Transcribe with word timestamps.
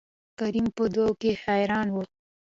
کريم 0.39 0.67
په 0.77 0.85
دو 0.93 1.05
کې 1.19 1.31
حيران 1.43 1.87
وو. 1.91 2.03